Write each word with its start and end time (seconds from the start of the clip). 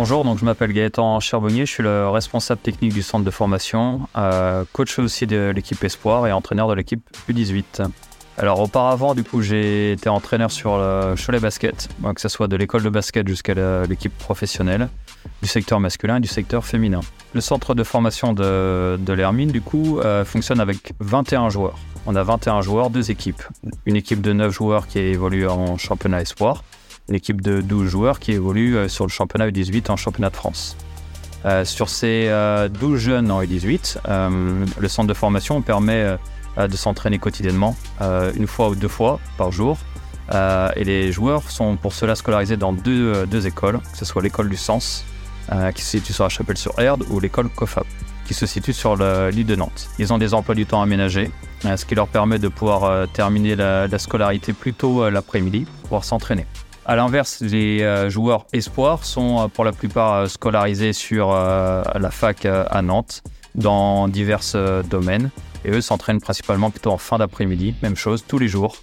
Bonjour, 0.00 0.24
donc 0.24 0.38
je 0.38 0.46
m'appelle 0.46 0.72
Gaëtan 0.72 1.20
Charbonnier, 1.20 1.66
je 1.66 1.72
suis 1.72 1.82
le 1.82 2.08
responsable 2.08 2.62
technique 2.62 2.94
du 2.94 3.02
centre 3.02 3.22
de 3.22 3.30
formation, 3.30 4.08
euh, 4.16 4.64
coach 4.72 4.98
aussi 4.98 5.26
de 5.26 5.52
l'équipe 5.54 5.84
Espoir 5.84 6.26
et 6.26 6.32
entraîneur 6.32 6.68
de 6.68 6.72
l'équipe 6.72 7.02
U18. 7.28 7.86
Alors 8.38 8.60
auparavant, 8.60 9.14
du 9.14 9.24
coup, 9.24 9.42
j'ai 9.42 9.92
été 9.92 10.08
entraîneur 10.08 10.50
sur 10.50 10.78
le 10.78 11.16
Cholet 11.22 11.38
Basket, 11.38 11.90
que 12.14 12.20
ce 12.22 12.30
soit 12.30 12.48
de 12.48 12.56
l'école 12.56 12.82
de 12.82 12.88
basket 12.88 13.28
jusqu'à 13.28 13.52
l'équipe 13.84 14.16
professionnelle, 14.16 14.88
du 15.42 15.48
secteur 15.48 15.80
masculin 15.80 16.16
et 16.16 16.20
du 16.20 16.28
secteur 16.28 16.64
féminin. 16.64 17.00
Le 17.34 17.42
centre 17.42 17.74
de 17.74 17.84
formation 17.84 18.32
de, 18.32 18.96
de 18.98 19.12
l'Hermine, 19.12 19.50
du 19.50 19.60
coup, 19.60 19.98
euh, 19.98 20.24
fonctionne 20.24 20.60
avec 20.60 20.94
21 21.00 21.50
joueurs. 21.50 21.78
On 22.06 22.16
a 22.16 22.22
21 22.22 22.62
joueurs, 22.62 22.88
deux 22.88 23.10
équipes. 23.10 23.42
Une 23.84 23.96
équipe 23.96 24.22
de 24.22 24.32
9 24.32 24.50
joueurs 24.50 24.86
qui 24.86 24.98
évolue 24.98 25.46
en 25.46 25.76
championnat 25.76 26.22
Espoir, 26.22 26.64
une 27.10 27.16
équipe 27.16 27.40
de 27.42 27.60
12 27.60 27.88
joueurs 27.88 28.20
qui 28.20 28.32
évolue 28.32 28.76
euh, 28.76 28.88
sur 28.88 29.04
le 29.04 29.10
championnat 29.10 29.48
U18 29.48 29.90
en 29.90 29.96
championnat 29.96 30.30
de 30.30 30.36
France. 30.36 30.76
Euh, 31.44 31.64
sur 31.64 31.88
ces 31.88 32.30
12 32.80 32.98
jeunes 32.98 33.30
en 33.30 33.42
U18, 33.42 33.98
le 34.78 34.88
centre 34.88 35.08
de 35.08 35.14
formation 35.14 35.62
permet 35.62 36.16
de 36.58 36.76
s'entraîner 36.76 37.18
quotidiennement, 37.18 37.76
une 38.00 38.46
fois 38.46 38.68
ou 38.68 38.74
deux 38.74 38.88
fois 38.88 39.18
par 39.38 39.50
jour. 39.50 39.78
et 40.30 40.84
les 40.84 41.12
joueurs 41.12 41.50
sont 41.50 41.76
pour 41.76 41.94
cela 41.94 42.14
scolarisés 42.14 42.58
dans 42.58 42.74
deux, 42.74 43.26
deux 43.26 43.46
écoles, 43.46 43.80
que 43.80 43.96
ce 43.96 44.04
soit 44.04 44.20
l'école 44.20 44.50
du 44.50 44.58
Sens, 44.58 45.06
qui 45.74 45.82
se 45.82 45.92
situe 45.92 46.12
sur 46.12 46.24
la 46.24 46.28
Chapelle-sur-Erde, 46.28 47.04
ou 47.08 47.20
l'école 47.20 47.48
COFAP, 47.48 47.86
qui 48.26 48.34
se 48.34 48.44
situe 48.44 48.74
sur 48.74 48.96
l'île 48.96 49.46
de 49.46 49.56
Nantes. 49.56 49.88
Ils 49.98 50.12
ont 50.12 50.18
des 50.18 50.34
emplois 50.34 50.54
du 50.54 50.66
temps 50.66 50.82
aménagés, 50.82 51.30
ce 51.62 51.86
qui 51.86 51.94
leur 51.94 52.08
permet 52.08 52.38
de 52.38 52.48
pouvoir 52.48 53.08
terminer 53.14 53.56
la, 53.56 53.86
la 53.86 53.98
scolarité 53.98 54.52
plus 54.52 54.74
tôt 54.74 55.08
l'après-midi, 55.08 55.60
pour 55.64 55.82
pouvoir 55.84 56.04
s'entraîner. 56.04 56.44
À 56.90 56.96
l'inverse, 56.96 57.40
les 57.40 58.10
joueurs 58.10 58.46
espoirs 58.52 59.04
sont 59.04 59.48
pour 59.54 59.64
la 59.64 59.70
plupart 59.70 60.28
scolarisés 60.28 60.92
sur 60.92 61.30
la 61.30 62.10
fac 62.10 62.44
à 62.46 62.82
Nantes 62.82 63.22
dans 63.54 64.08
divers 64.08 64.40
domaines. 64.90 65.30
Et 65.64 65.70
eux 65.70 65.82
s'entraînent 65.82 66.20
principalement 66.20 66.68
plutôt 66.72 66.90
en 66.90 66.98
fin 66.98 67.18
d'après-midi, 67.18 67.76
même 67.84 67.94
chose 67.94 68.24
tous 68.26 68.40
les 68.40 68.48
jours. 68.48 68.74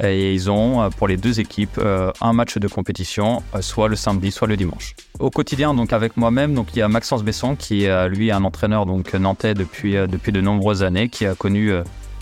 Et 0.00 0.32
ils 0.32 0.48
ont 0.48 0.90
pour 0.90 1.08
les 1.08 1.16
deux 1.16 1.40
équipes 1.40 1.80
un 2.20 2.32
match 2.32 2.56
de 2.56 2.68
compétition, 2.68 3.42
soit 3.58 3.88
le 3.88 3.96
samedi, 3.96 4.30
soit 4.30 4.46
le 4.46 4.56
dimanche. 4.56 4.94
Au 5.18 5.30
quotidien, 5.30 5.74
donc 5.74 5.92
avec 5.92 6.16
moi-même, 6.16 6.54
il 6.72 6.78
y 6.78 6.82
a 6.82 6.88
Maxence 6.88 7.24
Besson 7.24 7.56
qui 7.56 7.82
est 7.82 8.08
lui 8.08 8.30
un 8.30 8.44
entraîneur 8.44 8.86
donc 8.86 9.12
nantais 9.12 9.54
depuis 9.54 9.94
depuis 9.94 10.30
de 10.30 10.40
nombreuses 10.40 10.84
années, 10.84 11.08
qui 11.08 11.26
a 11.26 11.34
connu 11.34 11.72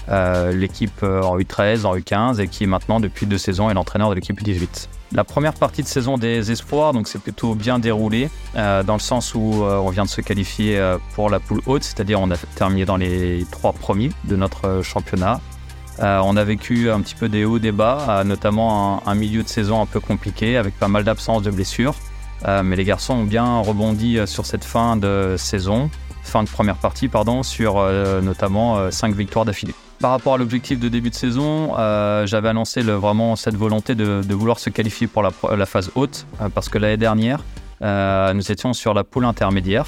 l'équipe 0.09 1.03
en 1.03 1.39
U13, 1.39 1.84
en 1.84 1.97
U15 1.97 2.41
et 2.41 2.48
qui 2.48 2.67
maintenant 2.67 3.01
depuis 3.01 3.27
deux 3.27 3.39
saisons 3.39 3.70
est 3.70 3.75
l'entraîneur 3.75 4.11
de 4.11 4.14
l'équipe 4.14 4.41
U18. 4.41 4.89
La 5.12 5.25
première 5.25 5.55
partie 5.55 5.83
de 5.83 5.89
saison 5.89 6.19
des 6.19 6.53
espoirs, 6.53 6.92
donc 6.92 7.09
c'est 7.09 7.19
plutôt 7.19 7.55
bien 7.55 7.78
déroulé, 7.78 8.29
euh, 8.56 8.83
dans 8.83 8.92
le 8.92 9.01
sens 9.01 9.34
où 9.34 9.64
euh, 9.64 9.77
on 9.79 9.89
vient 9.89 10.05
de 10.05 10.09
se 10.09 10.20
qualifier 10.20 10.79
euh, 10.79 10.98
pour 11.14 11.31
la 11.31 11.41
poule 11.41 11.62
haute, 11.64 11.83
c'est-à-dire 11.83 12.20
on 12.20 12.31
a 12.31 12.36
terminé 12.36 12.84
dans 12.84 12.98
les 12.98 13.47
trois 13.51 13.73
premiers 13.73 14.11
de 14.25 14.36
notre 14.36 14.83
championnat. 14.83 15.41
on 15.98 16.36
a 16.36 16.45
vécu 16.45 16.91
un 16.91 17.01
petit 17.01 17.14
peu 17.14 17.31
des 17.31 17.47
hauts, 17.47 17.59
des 17.59 17.73
bas, 17.73 18.23
notamment 18.25 19.03
un, 19.09 19.14
milieu 19.14 19.42
de 19.42 19.48
saison 19.48 19.81
un 19.81 19.86
peu 19.86 19.98
compliqué, 19.98 20.59
avec 20.59 20.79
pas 20.79 20.89
mal 20.89 21.05
d'absences 21.05 21.42
de 21.42 21.51
blessures. 21.51 21.95
mais 22.47 22.77
les 22.77 22.84
garçons 22.84 23.14
ont 23.14 23.25
bien 23.25 23.61
rebondi 23.61 24.19
sur 24.27 24.45
cette 24.45 24.64
fin 24.64 24.97
de 24.97 25.36
saison, 25.39 25.91
fin 26.23 26.45
de 26.45 26.51
première 26.51 26.77
partie, 26.77 27.09
pardon, 27.09 27.42
sur 27.42 27.83
notamment 28.23 28.91
cinq 28.91 29.14
victoires 29.14 29.45
d'affilée. 29.45 29.75
Par 30.01 30.13
rapport 30.13 30.35
à 30.35 30.39
l'objectif 30.39 30.79
de 30.79 30.89
début 30.89 31.11
de 31.11 31.15
saison, 31.15 31.75
euh, 31.77 32.25
j'avais 32.25 32.49
annoncé 32.49 32.83
vraiment 32.83 33.35
cette 33.35 33.57
volonté 33.57 33.97
de, 33.97 34.23
vouloir 34.33 34.61
se 34.61 34.71
qualifier 34.71 35.09
pour 35.09 35.23
la, 35.23 35.67
phase 35.67 35.91
haute, 35.97 36.25
euh, 36.41 36.49
parce 36.49 36.69
que 36.69 36.79
l'année 36.79 36.97
dernière, 36.97 37.43
euh, 37.83 38.33
nous 38.33 38.53
étions 38.53 38.73
sur 38.73 38.95
la 38.95 39.03
poule 39.03 39.25
intermédiaire. 39.25 39.87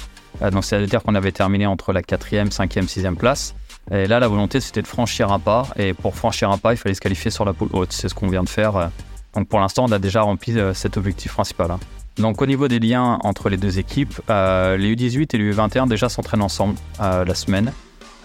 Donc, 0.51 0.65
c'est-à-dire 0.65 1.03
qu'on 1.03 1.15
avait 1.15 1.31
terminé 1.31 1.65
entre 1.65 1.93
la 1.93 2.01
4e, 2.01 2.51
5e, 2.51 2.87
6e 2.87 3.15
place. 3.15 3.53
Et 3.91 4.07
là, 4.07 4.19
la 4.19 4.27
volonté, 4.27 4.59
c'était 4.59 4.81
de 4.81 4.87
franchir 4.87 5.31
un 5.31 5.39
pas. 5.39 5.67
Et 5.77 5.93
pour 5.93 6.15
franchir 6.15 6.49
un 6.49 6.57
pas, 6.57 6.73
il 6.73 6.77
fallait 6.77 6.95
se 6.95 7.01
qualifier 7.01 7.31
sur 7.31 7.45
la 7.45 7.53
poule 7.53 7.69
haute. 7.73 7.91
C'est 7.91 8.09
ce 8.09 8.15
qu'on 8.15 8.27
vient 8.27 8.43
de 8.43 8.49
faire. 8.49 8.89
Donc, 9.33 9.47
pour 9.47 9.59
l'instant, 9.59 9.85
on 9.87 9.91
a 9.91 9.99
déjà 9.99 10.21
rempli 10.21 10.55
cet 10.73 10.97
objectif 10.97 11.33
principal. 11.33 11.71
Hein. 11.71 11.79
Donc, 12.17 12.41
au 12.41 12.45
niveau 12.45 12.67
des 12.67 12.79
liens 12.79 13.19
entre 13.23 13.49
les 13.49 13.57
deux 13.57 13.77
équipes, 13.77 14.21
les 14.29 14.95
U18 14.95 15.35
et 15.35 15.37
les 15.37 15.53
U21 15.53 15.87
déjà 15.87 16.09
s'entraînent 16.09 16.41
ensemble 16.41 16.75
la 16.99 17.35
semaine. 17.35 17.71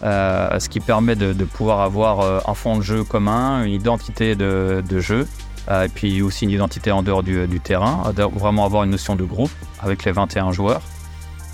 Euh, 0.02 0.58
ce 0.58 0.68
qui 0.68 0.80
permet 0.80 1.16
de, 1.16 1.32
pouvoir 1.44 1.80
avoir 1.80 2.20
euh, 2.20 2.40
un 2.46 2.54
fond 2.54 2.76
de 2.76 2.82
jeu 2.82 3.02
commun, 3.02 3.64
une 3.64 3.72
identité 3.72 4.34
de, 4.34 4.82
jeu, 4.98 5.26
euh, 5.70 5.84
et 5.84 5.88
puis 5.88 6.20
aussi 6.20 6.44
une 6.44 6.50
identité 6.50 6.92
en 6.92 7.02
dehors 7.02 7.22
du, 7.22 7.60
terrain, 7.60 8.02
vraiment 8.34 8.66
avoir 8.66 8.84
une 8.84 8.90
notion 8.90 9.16
de 9.16 9.24
groupe 9.24 9.50
avec 9.80 10.04
les 10.04 10.12
21 10.12 10.52
joueurs. 10.52 10.82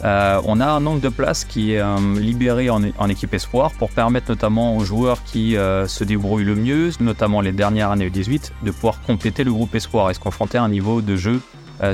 on 0.02 0.60
a 0.60 0.66
un 0.66 0.80
nombre 0.80 1.00
de 1.00 1.08
places 1.08 1.44
qui 1.44 1.74
est 1.74 1.82
libéré 2.18 2.68
en, 2.68 3.08
équipe 3.08 3.32
espoir 3.34 3.70
pour 3.72 3.90
permettre 3.90 4.28
notamment 4.30 4.76
aux 4.76 4.84
joueurs 4.84 5.22
qui 5.22 5.52
se 5.54 6.04
débrouillent 6.04 6.44
le 6.44 6.56
mieux, 6.56 6.90
notamment 7.00 7.40
les 7.40 7.52
dernières 7.52 7.92
années 7.92 8.10
U18, 8.10 8.50
de 8.64 8.70
pouvoir 8.72 9.00
compléter 9.02 9.44
le 9.44 9.52
groupe 9.52 9.74
espoir 9.74 10.10
et 10.10 10.14
se 10.14 10.20
confronter 10.20 10.58
à 10.58 10.64
un 10.64 10.68
niveau 10.68 11.00
de 11.00 11.14
jeu 11.14 11.40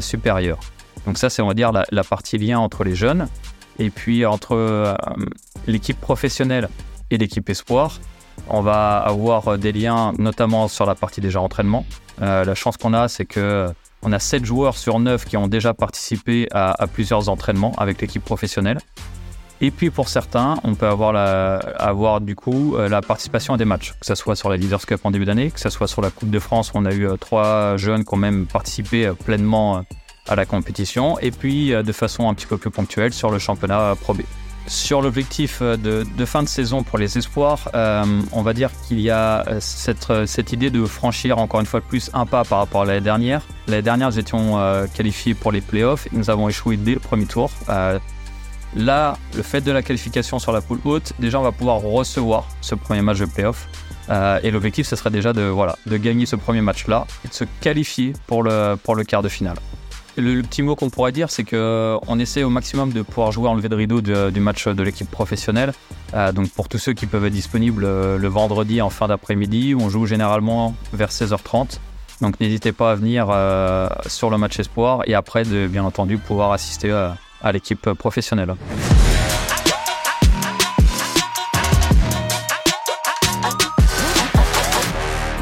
supérieur. 0.00 0.58
Donc 1.06 1.18
ça, 1.18 1.30
c'est 1.30 1.42
on 1.42 1.48
va 1.48 1.54
dire 1.54 1.72
la, 1.72 2.04
partie 2.04 2.38
lien 2.38 2.58
entre 2.58 2.84
les 2.84 2.94
jeunes. 2.94 3.28
Et 3.78 3.90
puis 3.90 4.26
entre 4.26 4.96
l'équipe 5.66 6.00
professionnelle 6.00 6.68
et 7.10 7.18
l'équipe 7.18 7.48
espoir, 7.48 7.98
on 8.48 8.62
va 8.62 8.98
avoir 8.98 9.58
des 9.58 9.72
liens 9.72 10.12
notamment 10.18 10.68
sur 10.68 10.86
la 10.86 10.94
partie 10.94 11.20
déjà 11.20 11.40
entraînement. 11.40 11.84
Euh, 12.22 12.44
la 12.44 12.54
chance 12.54 12.76
qu'on 12.76 12.94
a, 12.94 13.08
c'est 13.08 13.26
que 13.26 13.68
on 14.02 14.12
a 14.12 14.18
7 14.18 14.44
joueurs 14.44 14.76
sur 14.76 15.00
9 15.00 15.24
qui 15.24 15.36
ont 15.36 15.48
déjà 15.48 15.74
participé 15.74 16.46
à, 16.52 16.86
plusieurs 16.86 17.28
entraînements 17.28 17.72
avec 17.78 18.00
l'équipe 18.00 18.24
professionnelle. 18.24 18.78
Et 19.60 19.72
puis 19.72 19.90
pour 19.90 20.08
certains, 20.08 20.56
on 20.62 20.76
peut 20.76 20.86
avoir, 20.86 22.20
du 22.20 22.36
coup 22.36 22.76
euh, 22.76 22.88
la 22.88 23.00
participation 23.02 23.54
à 23.54 23.56
des 23.56 23.64
matchs, 23.64 23.92
que 23.98 24.06
ce 24.06 24.14
soit 24.14 24.36
sur 24.36 24.50
la 24.50 24.56
Leaders 24.56 24.86
Cup 24.86 25.00
en 25.02 25.10
début 25.10 25.24
d'année, 25.24 25.50
que 25.50 25.58
ce 25.58 25.68
soit 25.68 25.88
sur 25.88 26.00
la 26.00 26.10
Coupe 26.10 26.30
de 26.30 26.38
France 26.38 26.72
où 26.72 26.78
on 26.78 26.84
a 26.84 26.92
eu 26.92 27.08
euh, 27.08 27.16
trois 27.16 27.76
jeunes 27.76 28.04
qui 28.04 28.14
ont 28.14 28.18
même 28.18 28.46
participé 28.46 29.10
pleinement 29.24 29.84
à 30.28 30.36
la 30.36 30.46
compétition, 30.46 31.18
et 31.18 31.30
puis 31.30 31.70
de 31.70 31.92
façon 31.92 32.28
un 32.28 32.34
petit 32.34 32.46
peu 32.46 32.58
plus 32.58 32.70
ponctuelle 32.70 33.12
sur 33.12 33.30
le 33.30 33.38
championnat 33.38 33.94
Pro 34.00 34.14
B. 34.14 34.22
Sur 34.68 35.00
l'objectif 35.00 35.60
euh, 35.62 35.76
de, 35.78 36.24
fin 36.26 36.42
de 36.42 36.48
saison 36.48 36.82
pour 36.82 36.98
les 36.98 37.16
espoirs, 37.16 37.70
euh, 37.74 38.04
on 38.32 38.42
va 38.42 38.52
dire 38.52 38.70
qu'il 38.86 39.00
y 39.00 39.08
a 39.08 39.48
euh, 39.48 39.56
cette, 39.60 40.10
euh, 40.10 40.26
cette, 40.26 40.52
idée 40.52 40.68
de 40.68 40.84
franchir 40.84 41.38
encore 41.38 41.60
une 41.60 41.66
fois 41.66 41.80
plus 41.80 42.10
un 42.12 42.26
pas 42.26 42.44
par 42.44 42.58
rapport 42.58 42.82
à 42.82 42.84
l'année 42.84 43.00
dernière. 43.00 43.40
L'année 43.66 43.82
dernière, 43.82 44.10
nous 44.10 44.18
étions 44.18 44.58
euh, 44.58 44.86
qualifiés 44.86 45.32
pour 45.32 45.52
les 45.52 45.62
playoffs 45.62 46.06
et 46.06 46.10
nous 46.12 46.28
avons 46.28 46.50
échoué 46.50 46.76
dès 46.76 46.92
le 46.92 47.00
premier 47.00 47.24
tour. 47.24 47.50
Euh, 47.70 47.98
là, 48.76 49.16
le 49.34 49.42
fait 49.42 49.62
de 49.62 49.72
la 49.72 49.80
qualification 49.80 50.38
sur 50.38 50.52
la 50.52 50.60
poule 50.60 50.80
haute, 50.84 51.14
déjà 51.18 51.40
on 51.40 51.44
va 51.44 51.52
pouvoir 51.52 51.80
recevoir 51.80 52.46
ce 52.60 52.74
premier 52.74 53.00
match 53.00 53.20
de 53.20 53.24
playoff. 53.24 53.68
et 54.42 54.50
l'objectif, 54.50 54.86
ce 54.86 54.96
serait 54.96 55.10
déjà 55.10 55.32
de, 55.32 55.42
voilà, 55.42 55.76
de 55.86 55.96
gagner 55.96 56.26
ce 56.26 56.36
premier 56.36 56.60
match-là 56.60 57.06
et 57.24 57.28
de 57.28 57.32
se 57.32 57.44
qualifier 57.62 58.12
pour 58.26 58.42
le, 58.42 58.74
pour 58.76 58.94
le 58.94 59.04
quart 59.04 59.22
de 59.22 59.30
finale. 59.30 59.56
Le, 60.18 60.42
petit 60.42 60.62
mot 60.62 60.74
qu'on 60.74 60.90
pourrait 60.90 61.12
dire, 61.12 61.30
c'est 61.30 61.44
qu'on 61.44 61.56
euh, 61.56 62.18
essaie 62.18 62.42
au 62.42 62.50
maximum 62.50 62.92
de 62.92 63.02
pouvoir 63.02 63.30
jouer 63.30 63.48
en 63.48 63.54
lever 63.54 63.68
de 63.68 63.76
rideau 63.76 64.00
du, 64.00 64.40
match 64.40 64.66
de 64.66 64.82
l'équipe 64.82 65.08
professionnelle. 65.08 65.72
Euh, 66.14 66.32
donc 66.32 66.50
pour 66.50 66.68
tous 66.68 66.78
ceux 66.78 66.92
qui 66.92 67.06
peuvent 67.06 67.24
être 67.24 67.32
disponibles 67.32 67.84
euh, 67.84 68.18
le 68.18 68.28
vendredi 68.28 68.82
en 68.82 68.90
fin 68.90 69.06
d'après-midi, 69.06 69.76
on 69.78 69.88
joue 69.88 70.06
généralement 70.06 70.74
vers 70.92 71.10
16h30. 71.10 71.78
Donc 72.20 72.40
n'hésitez 72.40 72.72
pas 72.72 72.90
à 72.90 72.94
venir 72.96 73.26
sur 74.08 74.28
le 74.28 74.38
match 74.38 74.58
espoir 74.58 75.02
et 75.06 75.14
après 75.14 75.44
de 75.44 75.68
bien 75.68 75.84
entendu 75.84 76.18
pouvoir 76.18 76.50
assister 76.50 76.90
à 76.90 77.52
l'équipe 77.52 77.92
professionnelle. 77.92 78.56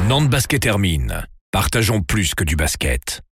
Nantes 0.07 0.29
Basket 0.29 0.61
termine. 0.61 1.25
Partageons 1.51 2.03
plus 2.03 2.35
que 2.35 2.43
du 2.43 2.55
basket. 2.55 3.23